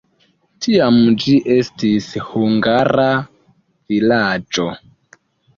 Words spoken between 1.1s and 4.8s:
ĝi estis hungara vilaĝo.